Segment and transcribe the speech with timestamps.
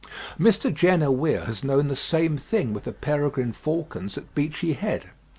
[0.39, 0.73] Mr.
[0.73, 5.11] Jenner Weir has known the same thing with the peregrine falcons at Beachy Head.